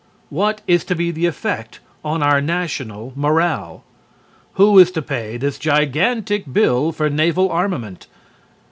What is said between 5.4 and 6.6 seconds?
gigantic